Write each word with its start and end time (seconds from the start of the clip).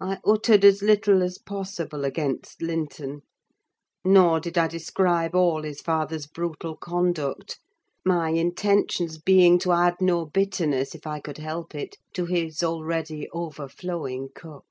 I 0.00 0.20
uttered 0.24 0.64
as 0.64 0.80
little 0.80 1.24
as 1.24 1.36
possible 1.36 2.04
against 2.04 2.62
Linton; 2.62 3.22
nor 4.04 4.38
did 4.38 4.56
I 4.56 4.68
describe 4.68 5.34
all 5.34 5.64
his 5.64 5.80
father's 5.80 6.28
brutal 6.28 6.76
conduct—my 6.76 8.28
intentions 8.30 9.18
being 9.18 9.58
to 9.58 9.72
add 9.72 9.96
no 10.00 10.24
bitterness, 10.24 10.94
if 10.94 11.04
I 11.04 11.18
could 11.18 11.38
help 11.38 11.74
it, 11.74 11.96
to 12.12 12.26
his 12.26 12.62
already 12.62 13.28
overflowing 13.30 14.28
cup. 14.36 14.68